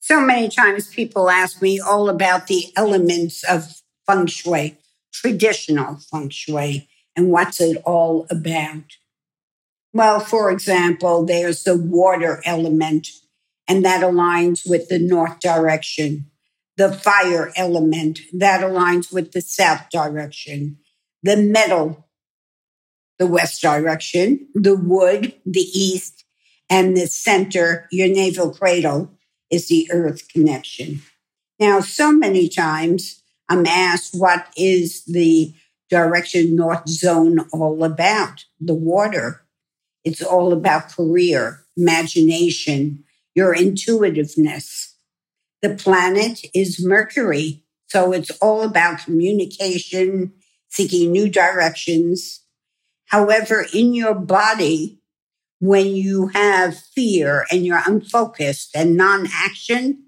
So 0.00 0.20
many 0.20 0.48
times 0.48 0.88
people 0.88 1.28
ask 1.28 1.60
me 1.60 1.80
all 1.80 2.08
about 2.08 2.46
the 2.46 2.72
elements 2.76 3.42
of 3.44 3.82
feng 4.06 4.26
shui, 4.26 4.78
traditional 5.12 5.96
feng 5.96 6.30
shui, 6.30 6.88
and 7.16 7.30
what's 7.30 7.60
it 7.60 7.76
all 7.84 8.26
about? 8.30 8.84
Well, 9.92 10.20
for 10.20 10.50
example, 10.50 11.26
there's 11.26 11.64
the 11.64 11.76
water 11.76 12.40
element, 12.44 13.08
and 13.66 13.84
that 13.84 14.02
aligns 14.02 14.68
with 14.68 14.88
the 14.88 14.98
north 14.98 15.40
direction. 15.40 16.30
The 16.78 16.92
fire 16.92 17.52
element, 17.56 18.20
that 18.32 18.62
aligns 18.62 19.12
with 19.12 19.32
the 19.32 19.42
south 19.42 19.90
direction. 19.90 20.78
The 21.22 21.36
metal, 21.36 22.08
the 23.18 23.26
west 23.26 23.60
direction. 23.60 24.48
The 24.54 24.76
wood, 24.76 25.34
the 25.44 25.60
east. 25.60 26.24
And 26.70 26.96
the 26.96 27.06
center, 27.06 27.88
your 27.90 28.08
navel 28.08 28.54
cradle, 28.54 29.10
is 29.50 29.68
the 29.68 29.90
earth 29.92 30.28
connection. 30.28 31.02
Now, 31.58 31.80
so 31.80 32.12
many 32.12 32.48
times 32.48 33.22
I'm 33.48 33.66
asked, 33.66 34.14
what 34.14 34.46
is 34.56 35.04
the 35.04 35.54
direction 35.90 36.54
north 36.54 36.88
zone 36.88 37.40
all 37.52 37.82
about? 37.82 38.44
The 38.60 38.74
water. 38.74 39.42
It's 40.04 40.22
all 40.22 40.52
about 40.52 40.92
career, 40.92 41.64
imagination, 41.76 43.02
your 43.34 43.52
intuitiveness. 43.54 44.87
The 45.62 45.74
planet 45.74 46.40
is 46.54 46.84
Mercury. 46.84 47.64
So 47.86 48.12
it's 48.12 48.30
all 48.42 48.62
about 48.62 49.04
communication, 49.04 50.32
seeking 50.68 51.10
new 51.10 51.28
directions. 51.28 52.42
However, 53.06 53.66
in 53.72 53.94
your 53.94 54.14
body, 54.14 55.00
when 55.60 55.88
you 55.88 56.28
have 56.28 56.78
fear 56.78 57.46
and 57.50 57.66
you're 57.66 57.82
unfocused 57.84 58.76
and 58.76 58.96
non 58.96 59.26
action, 59.32 60.04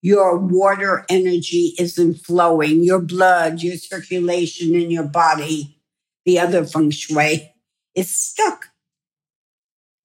your 0.00 0.36
water 0.38 1.04
energy 1.08 1.74
isn't 1.78 2.14
flowing, 2.14 2.82
your 2.82 3.00
blood, 3.00 3.62
your 3.62 3.76
circulation 3.76 4.74
in 4.74 4.90
your 4.90 5.04
body, 5.04 5.80
the 6.24 6.38
other 6.38 6.64
feng 6.64 6.90
shui 6.90 7.52
is 7.94 8.10
stuck. 8.10 8.66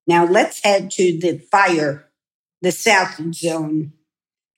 Now 0.06 0.26
let's 0.26 0.64
head 0.64 0.92
to 0.92 1.18
the 1.20 1.38
fire, 1.52 2.10
the 2.62 2.72
south 2.72 3.20
zone. 3.34 3.94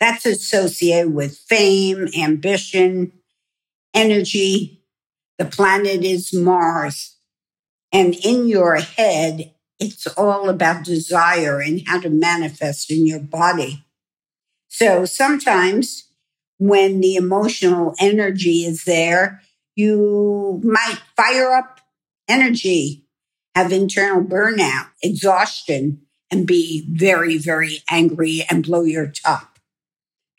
That's 0.05 0.27
associated 0.27 1.15
with 1.15 1.35
fame, 1.35 2.07
ambition, 2.15 3.11
energy. 3.91 4.83
The 5.39 5.45
planet 5.45 6.03
is 6.03 6.31
Mars. 6.31 7.17
And 7.91 8.13
in 8.13 8.47
your 8.47 8.75
head, 8.75 9.55
it's 9.79 10.05
all 10.05 10.47
about 10.47 10.85
desire 10.85 11.59
and 11.59 11.81
how 11.87 12.01
to 12.01 12.11
manifest 12.11 12.91
in 12.91 13.07
your 13.07 13.19
body. 13.19 13.83
So 14.67 15.05
sometimes 15.05 16.07
when 16.59 17.01
the 17.01 17.15
emotional 17.15 17.95
energy 17.99 18.63
is 18.63 18.83
there, 18.83 19.41
you 19.75 20.61
might 20.63 20.99
fire 21.17 21.51
up 21.51 21.79
energy, 22.27 23.07
have 23.55 23.71
internal 23.71 24.23
burnout, 24.23 24.85
exhaustion, 25.01 26.01
and 26.29 26.45
be 26.45 26.85
very, 26.91 27.39
very 27.39 27.79
angry 27.89 28.43
and 28.47 28.63
blow 28.63 28.83
your 28.83 29.07
top. 29.07 29.54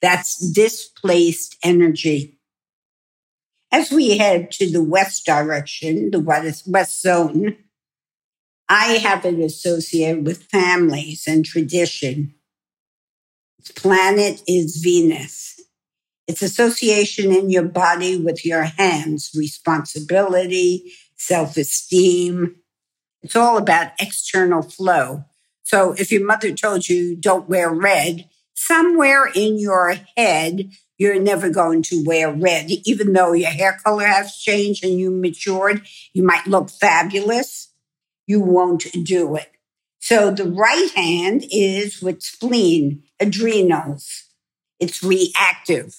That's 0.06 0.38
displaced 0.52 1.56
energy. 1.64 2.38
As 3.72 3.90
we 3.90 4.18
head 4.18 4.52
to 4.52 4.70
the 4.70 4.80
west 4.84 5.26
direction, 5.26 6.12
the 6.12 6.20
west, 6.20 7.02
zone, 7.02 7.56
I 8.68 8.98
have 8.98 9.24
it 9.24 9.40
associated 9.40 10.24
with 10.24 10.44
families 10.44 11.24
and 11.26 11.44
tradition 11.44 12.34
Its 13.58 13.72
planet 13.72 14.42
is 14.46 14.76
Venus. 14.76 15.60
It's 16.28 16.42
association 16.42 17.32
in 17.32 17.50
your 17.50 17.64
body 17.64 18.16
with 18.16 18.44
your 18.44 18.64
hands, 18.64 19.32
responsibility, 19.36 20.92
self 21.16 21.56
esteem. 21.56 22.56
It's 23.22 23.36
all 23.36 23.58
about 23.58 23.92
external 24.00 24.62
flow. 24.62 25.24
So 25.64 25.94
if 25.98 26.12
your 26.12 26.24
mother 26.26 26.52
told 26.52 26.88
you 26.88 27.16
don't 27.16 27.48
wear 27.48 27.70
red, 27.72 28.28
somewhere 28.56 29.28
in 29.34 29.58
your 29.58 29.94
head, 30.16 30.70
you're 30.98 31.20
never 31.20 31.50
going 31.50 31.82
to 31.82 32.02
wear 32.04 32.32
red. 32.32 32.70
Even 32.84 33.12
though 33.12 33.32
your 33.32 33.50
hair 33.50 33.78
color 33.84 34.06
has 34.06 34.36
changed 34.36 34.84
and 34.84 34.98
you 34.98 35.10
matured, 35.10 35.82
you 36.12 36.22
might 36.22 36.46
look 36.46 36.70
fabulous. 36.70 37.72
You 38.26 38.40
won't 38.40 38.86
do 39.04 39.36
it. 39.36 39.52
So 40.00 40.30
the 40.30 40.44
right 40.44 40.90
hand 40.94 41.44
is 41.50 42.00
with 42.00 42.22
spleen, 42.22 43.02
adrenals. 43.20 44.24
It's 44.80 45.02
reactive. 45.02 45.96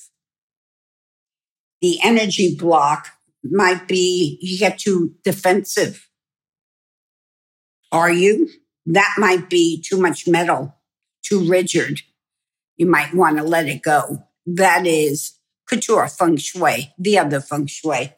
The 1.82 2.00
energy 2.04 2.56
block 2.56 3.10
might 3.44 3.88
be 3.88 4.40
you 4.42 4.58
get 4.58 4.80
too 4.80 5.16
defensive. 5.24 6.10
Are 7.92 8.12
you? 8.12 8.50
That 8.86 9.16
might 9.18 9.50
be 9.50 9.82
too 9.82 10.00
much 10.00 10.28
metal, 10.28 10.76
too 11.24 11.48
rigid. 11.48 12.02
You 12.78 12.88
might 12.88 13.14
want 13.14 13.38
to 13.38 13.44
let 13.44 13.68
it 13.68 13.82
go. 13.82 14.24
That 14.46 14.88
is 14.88 15.34
couture 15.68 16.08
feng 16.08 16.38
shui, 16.38 16.94
the 16.98 17.20
other 17.20 17.42
feng 17.42 17.68
shui. 17.68 18.14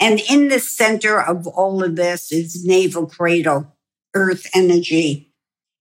And 0.00 0.20
in 0.28 0.48
the 0.48 0.58
center 0.58 1.20
of 1.20 1.46
all 1.46 1.82
of 1.82 1.96
this 1.96 2.32
is 2.32 2.64
navel 2.64 3.06
cradle 3.06 3.74
earth 4.14 4.48
energy. 4.54 5.32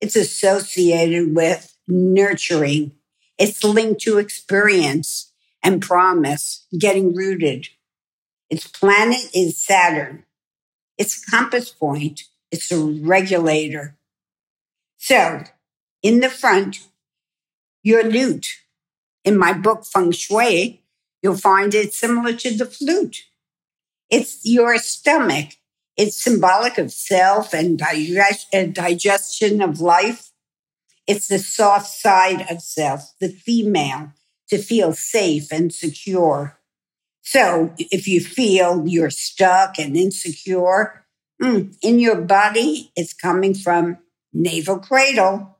It's 0.01 0.15
associated 0.15 1.35
with 1.35 1.75
nurturing. 1.87 2.93
It's 3.37 3.63
linked 3.63 4.01
to 4.01 4.17
experience 4.17 5.31
and 5.63 5.81
promise, 5.81 6.65
getting 6.77 7.15
rooted. 7.15 7.69
Its 8.49 8.67
planet 8.67 9.29
is 9.33 9.63
Saturn. 9.63 10.25
It's 10.97 11.21
a 11.21 11.31
compass 11.31 11.71
point. 11.71 12.23
It's 12.51 12.71
a 12.71 12.77
regulator. 12.77 13.97
So 14.97 15.43
in 16.01 16.19
the 16.19 16.29
front, 16.29 16.87
your 17.83 18.03
lute. 18.03 18.47
In 19.23 19.37
my 19.37 19.53
book, 19.53 19.85
Feng 19.85 20.11
Shui, 20.11 20.83
you'll 21.21 21.37
find 21.37 21.73
it 21.73 21.93
similar 21.93 22.33
to 22.33 22.57
the 22.57 22.65
flute. 22.65 23.23
It's 24.09 24.41
your 24.43 24.77
stomach 24.77 25.53
it's 25.95 26.21
symbolic 26.21 26.77
of 26.77 26.91
self 26.91 27.53
and 27.53 27.77
digestion 28.73 29.61
of 29.61 29.79
life. 29.79 30.31
It's 31.05 31.27
the 31.27 31.39
soft 31.39 31.87
side 31.87 32.45
of 32.49 32.61
self, 32.61 33.13
the 33.19 33.29
female, 33.29 34.13
to 34.49 34.57
feel 34.57 34.93
safe 34.93 35.51
and 35.51 35.73
secure. 35.73 36.57
So 37.21 37.73
if 37.77 38.07
you 38.07 38.21
feel 38.21 38.87
you're 38.87 39.09
stuck 39.09 39.77
and 39.77 39.95
insecure, 39.95 41.05
mm, 41.41 41.75
in 41.81 41.99
your 41.99 42.21
body, 42.21 42.91
it's 42.95 43.13
coming 43.13 43.53
from 43.53 43.99
navel 44.33 44.79
cradle. 44.79 45.59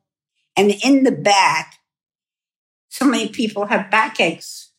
And 0.57 0.71
in 0.83 1.03
the 1.03 1.11
back, 1.11 1.75
so 2.93 3.07
many 3.07 3.27
people 3.27 3.65
have 3.65 3.89
backaches. 3.89 4.69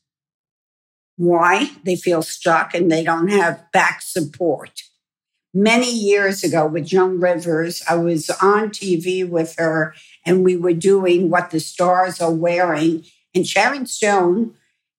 Why? 1.16 1.72
They 1.85 1.96
feel 1.96 2.22
stuck 2.22 2.72
and 2.72 2.88
they 2.88 3.03
don't 3.03 3.27
have 3.27 3.72
back 3.72 4.03
support 4.03 4.85
many 5.53 5.90
years 5.90 6.44
ago 6.44 6.64
with 6.64 6.87
Joan 6.87 7.18
Rivers. 7.18 7.83
I 7.88 7.96
was 7.96 8.31
on 8.31 8.70
TV 8.70 9.29
with 9.29 9.57
her 9.59 9.96
and 10.24 10.44
we 10.44 10.57
were 10.57 10.72
doing 10.72 11.29
what 11.29 11.50
the 11.50 11.59
stars 11.59 12.20
are 12.20 12.33
wearing. 12.33 13.05
And 13.35 13.48
Sharon 13.48 13.87
Stone 13.87 14.55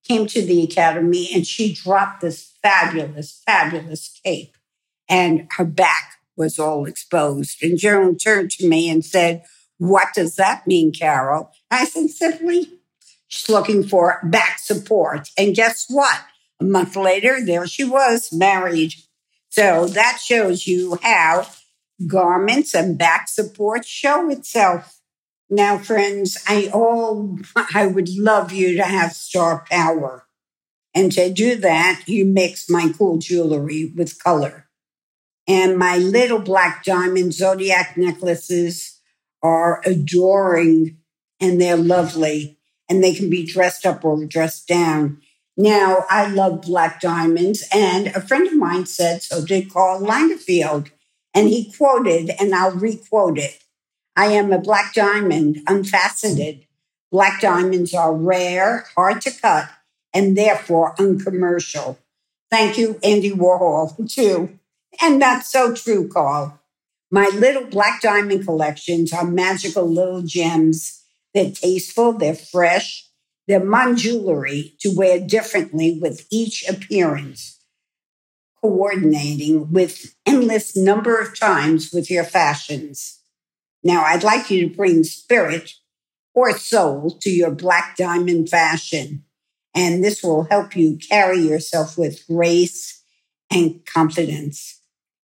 came 0.06 0.28
to 0.28 0.46
the 0.46 0.62
Academy 0.64 1.30
and 1.34 1.48
she 1.48 1.74
dropped 1.74 2.20
this 2.20 2.52
fabulous, 2.62 3.42
fabulous 3.46 4.20
cape. 4.26 4.58
And 5.08 5.48
her 5.56 5.64
back 5.64 6.16
was 6.36 6.60
all 6.60 6.86
exposed. 6.86 7.64
And 7.64 7.78
Joan 7.78 8.18
turned 8.18 8.52
to 8.52 8.68
me 8.68 8.90
and 8.90 9.06
said, 9.06 9.46
What 9.78 10.08
does 10.14 10.36
that 10.36 10.68
mean, 10.68 10.92
Carol? 10.92 11.52
I 11.72 11.86
said, 11.86 12.10
Simply, 12.10 12.75
she's 13.28 13.50
looking 13.50 13.84
for 13.88 14.20
back 14.24 14.60
support. 14.60 15.30
And 15.38 15.56
guess 15.56 15.86
what? 15.90 16.22
A 16.60 16.64
month 16.64 16.96
later, 16.96 17.44
there 17.44 17.68
she 17.68 17.84
was, 17.84 18.32
married 18.32 18.94
so 19.56 19.88
that 19.88 20.20
shows 20.22 20.68
you 20.68 21.00
how 21.02 21.48
garments 22.06 22.76
and 22.76 22.98
back 22.98 23.30
support 23.30 23.86
show 23.86 24.30
itself. 24.30 25.00
Now, 25.50 25.78
friends, 25.78 26.44
I 26.46 26.70
all 26.74 27.40
I 27.74 27.88
would 27.88 28.10
love 28.10 28.52
you 28.52 28.76
to 28.76 28.84
have 28.84 29.14
star 29.14 29.66
power. 29.72 30.28
And 30.94 31.10
to 31.14 31.32
do 31.32 31.56
that, 31.56 32.04
you 32.06 32.26
mix 32.26 32.70
my 32.70 32.92
cool 32.98 33.18
jewelry 33.18 33.94
with 33.96 34.22
color. 34.22 34.68
And 35.48 35.78
my 35.78 36.00
little 36.00 36.40
black 36.40 36.84
diamond 36.84 37.34
zodiac 37.34 37.96
necklaces 37.96 39.00
are 39.42 39.82
adoring 39.86 40.98
and 41.40 41.62
they're 41.62 41.78
lovely 41.78 42.60
and 42.90 43.04
they 43.04 43.14
can 43.14 43.30
be 43.30 43.46
dressed 43.46 43.86
up 43.86 44.04
or 44.04 44.24
dressed 44.26 44.68
down. 44.68 45.22
Now, 45.58 46.06
I 46.10 46.28
love 46.28 46.64
black 46.64 47.00
diamonds, 47.00 47.64
and 47.74 48.08
a 48.08 48.22
friend 48.22 48.46
of 48.48 48.56
mine 48.56 48.86
said 48.86 49.24
so 49.24 49.46
did 49.46 49.72
Karl 49.72 50.02
Lagerfeld. 50.02 50.92
And 51.34 51.50
he 51.50 51.72
quoted, 51.72 52.32
and 52.40 52.56
I'll 52.56 52.72
requote 52.72 53.38
it 53.38 53.62
I 54.16 54.28
am 54.28 54.52
a 54.52 54.60
black 54.60 54.94
diamond, 54.94 55.58
unfaceted. 55.68 56.66
Black 57.12 57.42
diamonds 57.42 57.94
are 57.94 58.14
rare, 58.14 58.86
hard 58.96 59.22
to 59.22 59.32
cut, 59.32 59.70
and 60.14 60.38
therefore 60.38 60.96
uncommercial. 61.00 62.00
Thank 62.50 62.78
you, 62.78 63.00
Andy 63.04 63.32
Warhol, 63.32 64.10
too. 64.14 64.60
And 65.02 65.22
that's 65.22 65.52
so 65.52 65.74
true, 65.74 66.08
Karl. 66.08 66.60
My 67.12 67.30
little 67.34 67.66
black 67.66 68.02
diamond 68.02 68.46
collections 68.46 69.14
are 69.14 69.26
magical 69.26 69.86
little 69.86 70.22
gems 70.22 71.05
They're 71.36 71.52
tasteful, 71.52 72.14
they're 72.14 72.34
fresh, 72.34 73.10
they're 73.46 73.64
mon 73.64 73.98
jewelry 73.98 74.76
to 74.80 74.96
wear 74.96 75.20
differently 75.20 76.00
with 76.02 76.26
each 76.32 76.68
appearance, 76.68 77.60
coordinating 78.62 79.74
with 79.74 80.16
endless 80.26 80.78
number 80.78 81.20
of 81.20 81.38
times 81.38 81.92
with 81.94 82.10
your 82.10 82.24
fashions. 82.24 83.20
Now, 83.84 84.06
I'd 84.06 84.24
like 84.24 84.50
you 84.50 84.70
to 84.70 84.76
bring 84.76 85.04
spirit 85.04 85.74
or 86.34 86.58
soul 86.58 87.18
to 87.22 87.30
your 87.30 87.52
black 87.52 87.98
diamond 87.98 88.50
fashion. 88.50 89.26
And 89.76 90.02
this 90.02 90.24
will 90.24 90.46
help 90.46 90.74
you 90.76 90.98
carry 90.98 91.40
yourself 91.40 91.98
with 91.98 92.26
grace 92.28 93.04
and 93.52 93.86
confidence. 93.86 94.80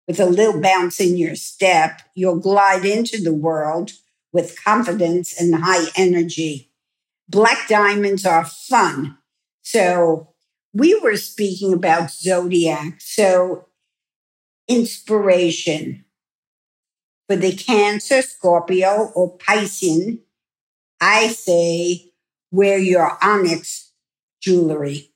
With 0.08 0.20
a 0.20 0.26
little 0.26 0.60
bounce 0.60 1.00
in 1.00 1.18
your 1.18 1.36
step, 1.36 2.02
you'll 2.16 2.40
glide 2.40 2.84
into 2.84 3.22
the 3.22 3.34
world 3.34 3.92
with 4.32 4.62
confidence 4.64 5.40
and 5.40 5.56
high 5.56 5.88
energy. 5.96 6.72
Black 7.28 7.68
diamonds 7.68 8.26
are 8.26 8.46
fun. 8.46 9.18
So 9.62 10.34
we 10.74 11.00
were 11.00 11.18
speaking 11.18 11.74
about 11.74 12.12
zodiac. 12.12 13.02
So 13.02 13.68
inspiration 14.68 16.06
for 17.28 17.36
the 17.36 17.54
Cancer, 17.54 18.22
Scorpio, 18.22 19.12
or 19.16 19.38
Piscean 19.38 20.20
I 21.02 21.28
say 21.30 22.12
wear 22.52 22.78
your 22.78 23.18
onyx 23.24 23.92
jewelry. 24.42 25.12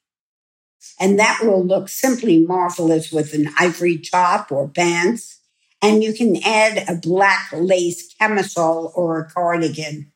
And 0.99 1.19
that 1.19 1.39
will 1.43 1.65
look 1.65 1.89
simply 1.89 2.39
marvelous 2.39 3.12
with 3.12 3.34
an 3.34 3.49
ivory 3.60 3.97
top 3.97 4.52
or 4.52 4.69
pants. 4.69 5.39
And 5.84 6.04
you 6.04 6.13
can 6.13 6.38
add 6.43 6.89
a 6.89 6.96
black 6.96 7.50
lace 7.54 8.15
camisole 8.15 8.91
or 8.96 9.19
a 9.19 9.30
cardigan. 9.30 10.12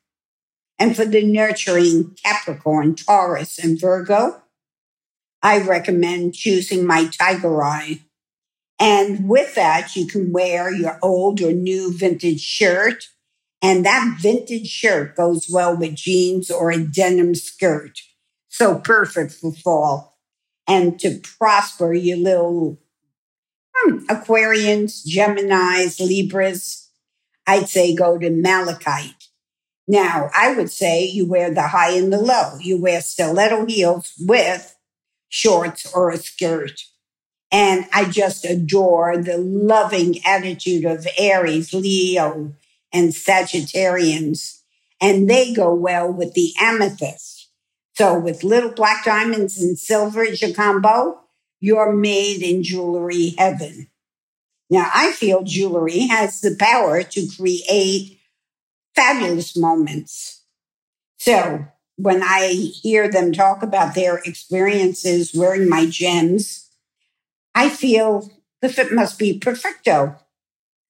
And 0.80 0.96
for 0.96 1.06
the 1.06 1.24
nurturing 1.24 2.16
Capricorn, 2.24 2.96
Taurus, 2.96 3.60
and 3.60 3.80
Virgo, 3.80 4.42
I 5.44 5.60
recommend 5.60 6.34
choosing 6.34 6.86
my 6.86 7.08
tiger 7.08 7.64
eye. 7.64 8.00
And 8.80 9.30
with 9.30 9.54
that, 9.54 9.96
you 9.96 10.08
can 10.08 10.32
wear 10.32 10.74
your 10.74 10.98
old 11.04 11.42
or 11.42 11.52
new 11.52 11.96
vintage 11.96 12.42
shirt 12.42 13.08
and 13.62 13.86
that 13.86 14.18
vintage 14.20 14.68
shirt 14.68 15.16
goes 15.16 15.48
well 15.50 15.76
with 15.76 15.96
jeans 15.96 16.52
or 16.52 16.72
a 16.72 16.84
denim 16.84 17.34
skirt. 17.36 18.00
So 18.50 18.80
perfect 18.80 19.34
for 19.34 19.52
fall. 19.52 20.18
And 20.68 21.00
to 21.00 21.20
prosper, 21.40 21.94
you 21.94 22.18
little 22.18 22.80
hmm, 23.78 23.98
Aquarians, 24.06 25.06
Geminis, 25.08 26.00
Libras, 26.00 26.90
I'd 27.46 27.70
say 27.70 27.96
go 27.96 28.18
to 28.18 28.30
Malachite. 28.30 29.28
Now, 29.88 30.30
I 30.36 30.54
would 30.54 30.70
say 30.70 31.06
you 31.06 31.26
wear 31.26 31.54
the 31.54 31.70
high 31.70 31.92
and 31.92 32.12
the 32.12 32.18
low. 32.18 32.58
You 32.60 32.82
wear 32.82 33.00
stiletto 33.00 33.66
heels 33.66 34.14
with 34.20 34.76
shorts 35.30 35.92
or 35.94 36.10
a 36.10 36.18
skirt. 36.18 36.82
And 37.52 37.86
I 37.94 38.06
just 38.06 38.44
adore 38.44 39.18
the 39.18 39.38
loving 39.38 40.20
attitude 40.26 40.84
of 40.84 41.08
Aries, 41.18 41.74
Leo, 41.74 42.54
and 42.92 43.12
Sagittarians, 43.12 44.60
and 45.00 45.30
they 45.30 45.54
go 45.54 45.74
well 45.74 46.12
with 46.12 46.34
the 46.34 46.54
amethyst. 46.60 47.50
So 47.94 48.20
with 48.20 48.44
little 48.44 48.72
black 48.72 49.06
diamonds 49.06 49.62
and 49.62 49.80
silver 49.80 50.24
as 50.24 50.42
your 50.42 50.54
combo, 50.54 51.22
you're 51.60 51.94
made 51.94 52.42
in 52.42 52.64
jewelry 52.64 53.36
heaven. 53.38 53.90
Now, 54.70 54.90
I 54.94 55.12
feel 55.12 55.44
jewelry 55.44 56.08
has 56.08 56.42
the 56.42 56.56
power 56.60 57.04
to 57.04 57.28
create 57.38 58.20
fabulous 58.96 59.56
moments. 59.56 60.44
So 61.18 61.66
when 61.96 62.22
I 62.22 62.50
hear 62.50 63.10
them 63.10 63.32
talk 63.32 63.64
about 63.64 63.96
their 63.96 64.18
experiences 64.18 65.34
wearing 65.34 65.70
my 65.70 65.88
gems, 65.88 66.70
I 67.56 67.70
feel 67.70 68.30
the 68.62 68.70
fit 68.70 68.94
must 68.94 69.18
be 69.18 69.40
perfecto. 69.40 70.18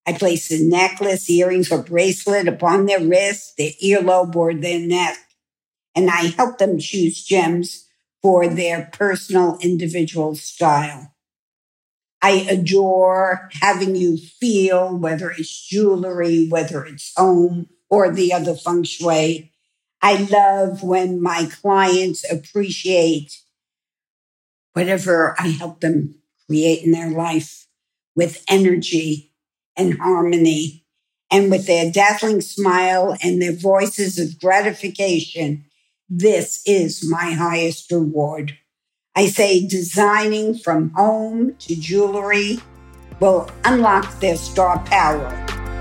I 0.06 0.14
place 0.14 0.52
a 0.52 0.64
necklace, 0.64 1.30
earrings, 1.30 1.72
or 1.72 1.84
bracelet 1.84 2.48
upon 2.48 2.86
their 2.86 3.02
wrist, 3.02 3.58
their 3.58 3.72
earlobe, 3.84 4.36
or 4.36 4.54
their 4.54 4.80
neck, 4.80 5.18
and 5.96 6.10
I 6.10 6.28
help 6.38 6.58
them 6.58 6.80
choose 6.80 7.24
gems 7.24 7.87
for 8.22 8.48
their 8.48 8.90
personal 8.94 9.58
individual 9.62 10.36
style. 10.36 11.14
I 12.22 12.48
adore 12.50 13.50
having 13.62 13.96
you 13.96 14.18
feel 14.18 14.98
whether 14.98 15.30
it's 15.30 15.68
jewelry, 15.68 16.48
whether 16.48 16.84
it's 16.86 17.14
home, 17.16 17.68
or 17.90 18.12
the 18.12 18.34
other 18.34 18.56
feng 18.56 18.84
shui. 18.84 19.52
I 20.02 20.16
love 20.24 20.84
when 20.84 21.22
my 21.22 21.50
clients 21.62 22.30
appreciate 22.30 23.42
whatever 24.74 25.36
I 25.40 25.48
help 25.50 25.82
them 25.82 26.16
create 26.48 26.84
in 26.84 26.92
their 26.92 27.12
life 27.12 27.68
with 28.16 28.44
energy 28.50 29.34
and 29.76 29.98
harmony. 30.00 30.84
And 31.30 31.52
with 31.52 31.68
their 31.68 31.92
dazzling 31.92 32.40
smile 32.40 33.18
and 33.22 33.42
their 33.42 33.56
voices 33.56 34.18
of 34.18 34.40
gratification, 34.40 35.66
this 36.10 36.62
is 36.66 37.08
my 37.10 37.32
highest 37.32 37.92
reward. 37.92 38.58
I 39.16 39.26
say 39.26 39.68
designing 39.68 40.58
from 40.58 40.92
home 40.92 41.56
to 41.60 41.76
jewelry 41.76 42.60
will 43.20 43.50
unlock 43.66 44.20
their 44.20 44.38
star 44.38 44.80
power. 44.86 45.28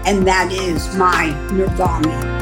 And 0.06 0.26
that 0.26 0.52
is 0.52 0.94
my 0.96 1.28
nirvana. 1.52 2.35